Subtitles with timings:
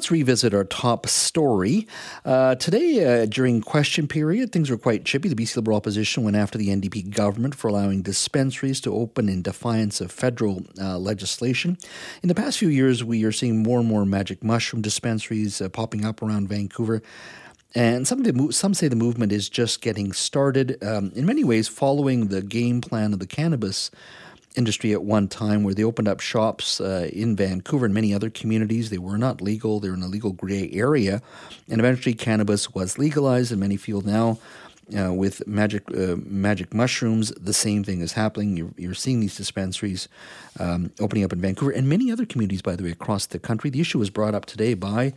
[0.00, 1.86] let's revisit our top story.
[2.24, 5.28] Uh, today, uh, during question period, things were quite chippy.
[5.28, 9.42] The BC Liberal opposition went after the NDP government for allowing dispensaries to open in
[9.42, 11.76] defiance of federal uh, legislation.
[12.22, 15.68] In the past few years, we are seeing more and more magic mushroom dispensaries uh,
[15.68, 17.02] popping up around Vancouver.
[17.74, 20.82] And some, some say the movement is just getting started.
[20.82, 23.90] Um, in many ways, following the game plan of the cannabis
[24.56, 28.30] industry at one time where they opened up shops uh, in Vancouver and many other
[28.30, 28.90] communities.
[28.90, 31.22] They were not legal, they were in a legal gray area.
[31.68, 34.38] And eventually, cannabis was legalized, and many feel now.
[34.98, 38.56] Uh, with magic uh, magic mushrooms, the same thing is happening.
[38.56, 40.08] You're, you're seeing these dispensaries
[40.58, 43.70] um, opening up in Vancouver and many other communities, by the way, across the country.
[43.70, 45.12] The issue was brought up today by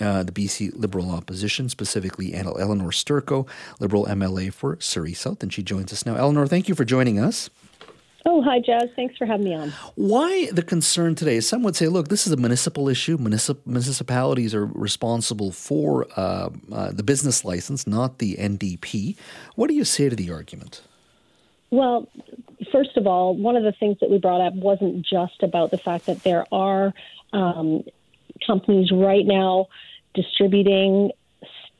[0.00, 3.46] uh, the BC Liberal opposition, specifically Elenore Sturko,
[3.78, 6.16] Liberal MLA for Surrey South, and she joins us now.
[6.16, 7.48] Elenore, thank you for joining us.
[8.24, 8.84] Oh, hi, Jas.
[8.94, 9.72] Thanks for having me on.
[9.96, 11.40] Why the concern today?
[11.40, 13.18] Some would say, look, this is a municipal issue.
[13.18, 19.16] Municip- municipalities are responsible for uh, uh, the business license, not the NDP.
[19.56, 20.82] What do you say to the argument?
[21.70, 22.08] Well,
[22.70, 25.78] first of all, one of the things that we brought up wasn't just about the
[25.78, 26.92] fact that there are
[27.32, 27.82] um,
[28.46, 29.66] companies right now
[30.14, 31.10] distributing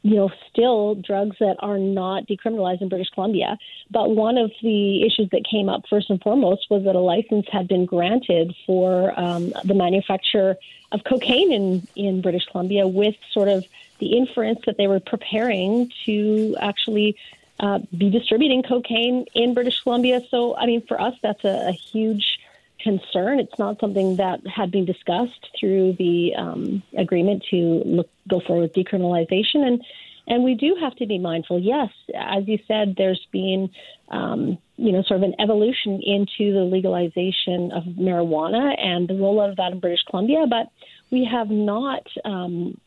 [0.02, 3.56] you know, still drugs that are not decriminalized in British Columbia.
[3.90, 7.46] But one of the issues that came up first and foremost was that a license
[7.50, 10.56] had been granted for um, the manufacture
[10.90, 13.64] of cocaine in, in British Columbia with sort of
[14.00, 17.16] the inference that they were preparing to actually
[17.60, 20.20] uh, be distributing cocaine in British Columbia.
[20.30, 22.40] So, I mean, for us, that's a, a huge
[22.82, 23.38] concern.
[23.40, 28.62] It's not something that had been discussed through the um, agreement to look, go forward
[28.62, 29.66] with decriminalization.
[29.66, 29.84] And
[30.26, 31.58] and we do have to be mindful.
[31.58, 33.70] Yes, as you said, there's been
[34.08, 39.50] um, you know sort of an evolution into the legalization of marijuana and the rollout
[39.50, 40.68] of that in British Columbia, but
[41.10, 42.78] we have not um,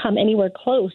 [0.00, 0.94] come anywhere close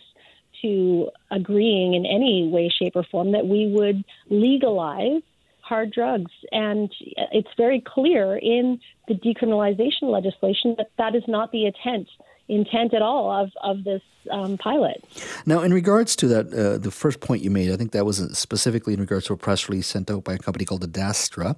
[0.62, 5.22] to agreeing in any way, shape, or form that we would legalize
[5.70, 6.32] hard drugs.
[6.52, 6.92] And
[7.32, 12.08] it's very clear in the decriminalization legislation that that is not the intent
[12.50, 15.04] intent at all of, of this um, pilot.
[15.46, 18.18] Now, in regards to that, uh, the first point you made, I think that was
[18.38, 21.56] specifically in regards to a press release sent out by a company called Adastra.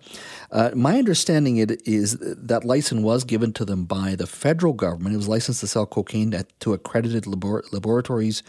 [0.51, 5.13] Uh, my understanding it is that license was given to them by the federal government.
[5.13, 8.43] It was licensed to sell cocaine at, to accredited labor- laboratories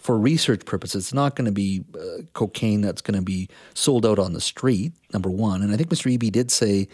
[0.00, 4.06] for research purposes, it's not going to be uh, cocaine that's going to be sold
[4.06, 5.62] out on the street, number one.
[5.62, 6.16] And I think Mr.
[6.16, 6.88] Eby did say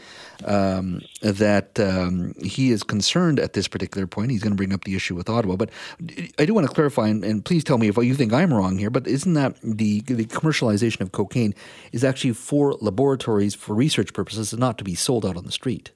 [0.44, 4.32] um, that um, he is concerned at this particular point.
[4.32, 5.54] He's going to bring up the issue with Ottawa.
[5.54, 5.70] But
[6.38, 8.78] I do want to clarify, and, and please tell me if you think I'm wrong
[8.78, 11.54] here, but isn't that the, the commercialization of cocaine
[11.92, 15.52] is actually for laboratories for research purposes and not to be sold out on the
[15.52, 15.92] street?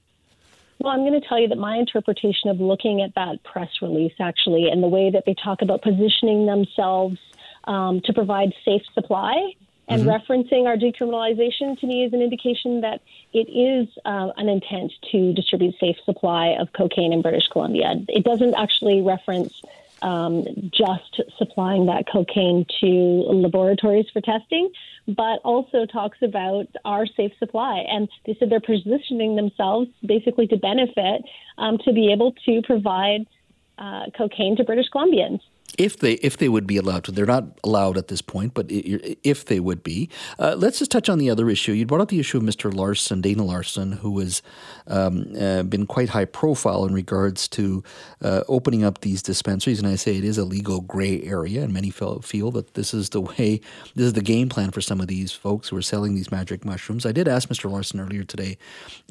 [0.78, 4.14] Well, I'm going to tell you that my interpretation of looking at that press release,
[4.20, 7.18] actually, and the way that they talk about positioning themselves
[7.64, 9.54] um, to provide safe supply
[9.90, 10.10] and mm-hmm.
[10.10, 13.00] referencing our decriminalization to me is an indication that
[13.32, 17.94] it is uh, an intent to distribute safe supply of cocaine in British Columbia.
[18.08, 19.62] It doesn't actually reference
[20.02, 24.70] um, just supplying that cocaine to laboratories for testing,
[25.06, 27.84] but also talks about our safe supply.
[27.88, 31.22] And they said they're positioning themselves basically to benefit
[31.58, 33.26] um, to be able to provide
[33.78, 35.40] uh, cocaine to British Columbians
[35.78, 37.12] if they if they would be allowed to.
[37.12, 40.08] They're not allowed at this point, but if they would be,
[40.38, 41.72] uh, let's just touch on the other issue.
[41.72, 42.72] You brought up the issue of Mr.
[42.72, 44.42] Larsen, Dana Larsen, who has
[44.86, 47.82] um, uh, been quite high profile in regards to
[48.22, 51.72] uh, opening up these dispensaries, and I say it is a legal gray area, and
[51.72, 53.60] many feel, feel that this is the way,
[53.94, 56.64] this is the game plan for some of these folks who are selling these magic
[56.64, 57.06] mushrooms.
[57.06, 57.70] I did ask Mr.
[57.70, 58.58] Larsen earlier today,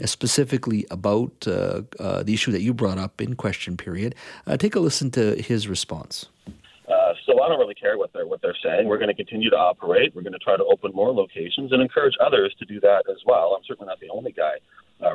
[0.02, 4.16] uh, specifically about uh, uh, the issue that you brought up in question period.
[4.58, 6.28] take a listen to his response.
[7.50, 8.88] Don't really care what they're what they're saying.
[8.88, 10.14] We're going to continue to operate.
[10.14, 13.18] We're going to try to open more locations and encourage others to do that as
[13.26, 13.56] well.
[13.58, 14.62] I'm certainly not the only guy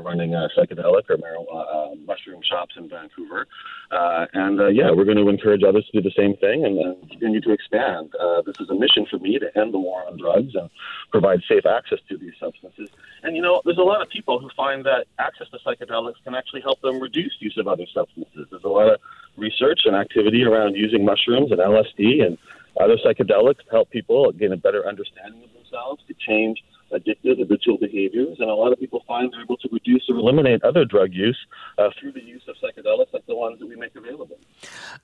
[0.03, 3.47] running uh, psychedelic or marijuana uh, mushroom shops in Vancouver.
[3.91, 6.79] Uh, and uh, yeah, we're going to encourage others to do the same thing and,
[6.79, 8.13] and continue to expand.
[8.21, 10.71] Uh, this is a mission for me to end the war on drugs and
[11.11, 12.89] provide safe access to these substances.
[13.23, 16.35] And you know, there's a lot of people who find that access to psychedelics can
[16.35, 18.47] actually help them reduce use of other substances.
[18.51, 19.01] There's a lot of
[19.37, 22.39] research and activity around using mushrooms and LSD and
[22.81, 27.79] other psychedelics to help people gain a better understanding of themselves, to change addictive, habitual
[27.79, 31.13] behaviors, and a lot of people find they're able to reduce or eliminate other drug
[31.13, 31.39] use
[31.79, 34.39] uh, through the use of psychedelics like the ones that we make available.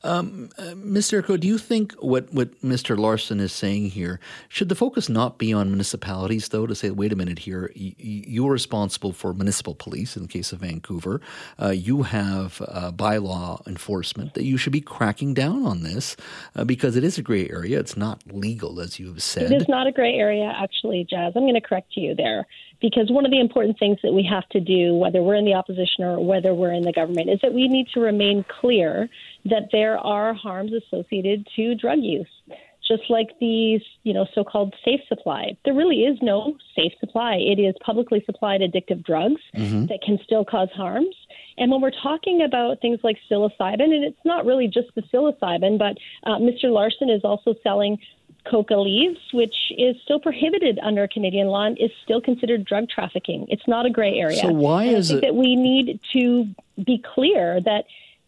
[0.02, 1.20] Um, uh, Mr.
[1.20, 2.98] Sturko, do you think what, what Mr.
[2.98, 7.12] Larsen is saying here, should the focus not be on municipalities, though, to say, wait
[7.12, 11.20] a minute here, you, you're responsible for municipal police in the case of Vancouver.
[11.60, 16.16] Uh, you have uh, bylaw enforcement that you should be cracking down on this
[16.56, 17.78] uh, because it is a gray area.
[17.78, 19.50] It's not legal, as you have said.
[19.50, 21.32] It is not a gray area, actually, Jas.
[21.34, 22.46] I'm going to correct you there
[22.80, 25.54] because one of the important things that we have to do, whether we're in the
[25.54, 29.08] opposition or whether we're in the government, is that we need to remain clear
[29.44, 32.28] that there are harms associated to drug use.
[32.88, 37.36] Just like these, you know, so-called safe supply, there really is no safe supply.
[37.36, 39.86] It is publicly supplied addictive drugs mm-hmm.
[39.86, 41.14] that can still cause harms.
[41.56, 45.78] And when we're talking about things like psilocybin, and it's not really just the psilocybin,
[45.78, 45.98] but
[46.28, 46.64] uh, Mr.
[46.64, 47.98] Larsen is also selling
[48.48, 53.46] coca leaves, which is still prohibited under Canadian law and is still considered drug trafficking.
[53.48, 54.40] It's not a gray area.
[54.40, 56.46] So why and is I it think that we need to
[56.84, 57.84] be clear that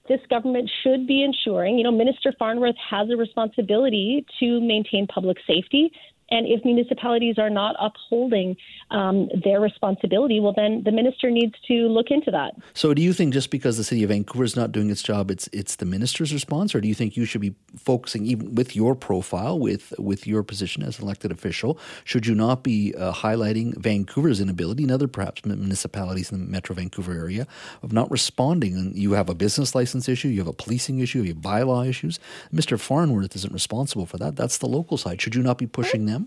[0.09, 5.39] this government should be ensuring, you know, Minister Farnworth has a responsibility to maintain public
[5.47, 5.93] safety.
[6.33, 8.57] And if municipalities are not upholding
[8.91, 12.55] um, their responsibility, well, then the minister needs to look into that.
[12.73, 15.31] So, do you think just because the city of Vancouver is not doing its job,
[15.31, 18.75] it's it's the minister's response, or do you think you should be focusing, even with
[18.75, 23.77] your profile, with with your position as elected official, should you not be uh, highlighting
[23.77, 27.47] Vancouver's inability and other perhaps municipalities in the Metro Vancouver area
[27.83, 28.75] of not responding?
[28.75, 31.87] And you have a business license issue, you have a policing issue, you have bylaw
[31.87, 32.19] issues.
[32.55, 32.81] Mr.
[32.81, 34.35] Farnworth isn't responsible for that.
[34.35, 35.21] That's the local side.
[35.21, 36.22] Should you not be pushing them?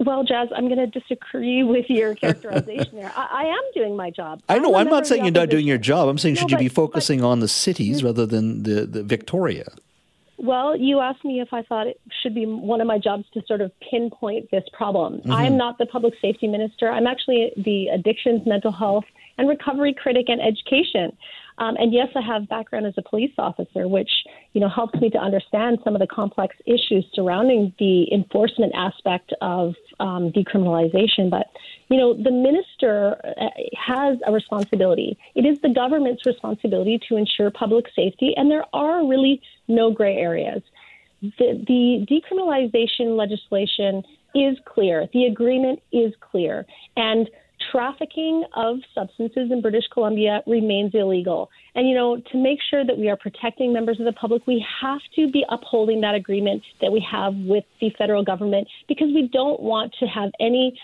[0.00, 3.12] Well, Jas, I'm going to disagree with your characterization there.
[3.14, 4.42] I, I, am doing my job.
[4.48, 4.74] I know.
[4.74, 6.08] I'm, I'm not saying you're not doing your job.
[6.08, 9.02] I'm saying no, should you be focusing but, on the cities rather than the, the
[9.02, 9.70] Victoria?
[10.38, 13.42] Well, you asked me if I thought it should be one of my jobs to
[13.46, 15.18] sort of pinpoint this problem.
[15.18, 15.30] Mm-hmm.
[15.30, 16.90] I am not the public safety minister.
[16.90, 19.04] I'm actually the addictions, mental health,
[19.38, 21.16] and recovery critic and education.
[21.58, 24.10] Um, and yes, I have background as a police officer, which
[24.52, 29.32] you know helps me to understand some of the complex issues surrounding the enforcement aspect
[29.40, 31.30] of um, decriminalization.
[31.30, 31.46] But
[31.88, 35.18] you know, the minister uh, has a responsibility.
[35.34, 40.16] It is the government's responsibility to ensure public safety, and there are really no gray
[40.16, 40.62] areas.
[41.20, 44.02] The, the decriminalization legislation
[44.34, 45.06] is clear.
[45.12, 46.66] The agreement is clear,
[46.96, 47.28] and
[47.70, 51.50] trafficking of substances in British Columbia remains illegal.
[51.74, 54.64] And, you know, to make sure that we are protecting members of the public, we
[54.80, 59.28] have to be upholding that agreement that we have with the federal government because we
[59.32, 60.78] don't want to have any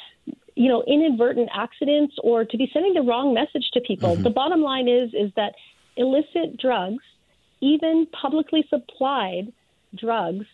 [0.55, 4.25] you know inadvertent accidents or to be sending the wrong message to people mm-hmm.
[4.25, 5.55] the bottom line is is that
[5.97, 7.05] illicit drugs
[7.61, 9.53] even publicly supplied
[9.95, 10.47] drugs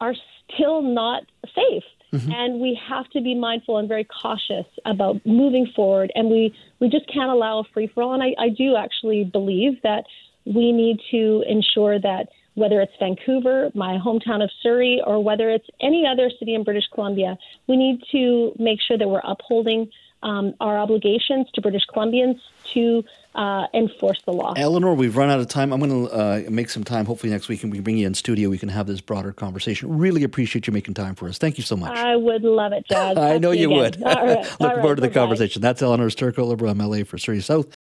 [0.00, 0.14] are
[0.54, 1.24] still not
[1.54, 2.32] safe Mm-hmm.
[2.32, 6.10] And we have to be mindful and very cautious about moving forward.
[6.14, 8.14] And we, we just can't allow a free for all.
[8.14, 10.04] And I, I do actually believe that
[10.46, 15.66] we need to ensure that whether it's Vancouver, my hometown of Surrey, or whether it's
[15.80, 17.38] any other city in British Columbia,
[17.68, 19.88] we need to make sure that we're upholding
[20.22, 22.40] um, our obligations to British Columbians
[22.74, 23.04] to
[23.34, 24.54] uh, enforce the law.
[24.54, 25.72] Elenore, we've run out of time.
[25.72, 27.06] I'm going to uh, make some time.
[27.06, 28.50] Hopefully next week, and we can bring you in studio.
[28.50, 29.96] We can have this broader conversation.
[29.96, 31.38] Really appreciate you making time for us.
[31.38, 31.96] Thank you so much.
[31.96, 32.84] I would love it.
[32.90, 34.00] I know you, you would.
[34.00, 34.16] Right.
[34.60, 34.80] Looking right.
[34.80, 35.20] forward to the Bye-bye.
[35.20, 35.62] conversation.
[35.62, 37.76] That's Elenore Sturko, Liberal MLA for Surrey South.